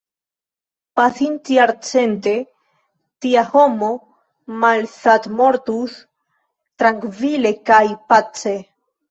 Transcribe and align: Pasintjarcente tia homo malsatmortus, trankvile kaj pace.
Pasintjarcente 0.99 2.33
tia 3.25 3.43
homo 3.51 3.91
malsatmortus, 4.65 5.95
trankvile 6.85 7.55
kaj 7.71 7.85
pace. 8.15 8.57